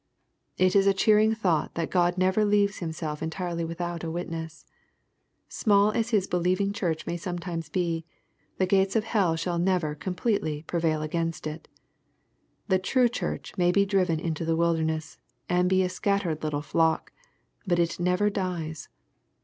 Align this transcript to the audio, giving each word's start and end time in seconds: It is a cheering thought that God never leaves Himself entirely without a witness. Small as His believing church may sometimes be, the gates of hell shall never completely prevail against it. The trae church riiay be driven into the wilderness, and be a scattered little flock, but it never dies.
It 0.57 0.75
is 0.75 0.87
a 0.87 0.95
cheering 0.95 1.35
thought 1.35 1.75
that 1.75 1.91
God 1.91 2.17
never 2.17 2.43
leaves 2.43 2.77
Himself 2.77 3.21
entirely 3.21 3.63
without 3.63 4.03
a 4.03 4.09
witness. 4.09 4.65
Small 5.47 5.91
as 5.91 6.09
His 6.09 6.25
believing 6.25 6.73
church 6.73 7.05
may 7.05 7.17
sometimes 7.17 7.69
be, 7.69 8.03
the 8.57 8.65
gates 8.65 8.95
of 8.95 9.03
hell 9.03 9.35
shall 9.35 9.59
never 9.59 9.93
completely 9.93 10.63
prevail 10.63 11.03
against 11.03 11.45
it. 11.45 11.67
The 12.67 12.79
trae 12.79 13.11
church 13.11 13.53
riiay 13.59 13.71
be 13.75 13.85
driven 13.85 14.19
into 14.19 14.43
the 14.43 14.55
wilderness, 14.55 15.19
and 15.47 15.69
be 15.69 15.83
a 15.83 15.87
scattered 15.89 16.41
little 16.41 16.63
flock, 16.63 17.11
but 17.67 17.77
it 17.77 17.99
never 17.99 18.31
dies. 18.31 18.89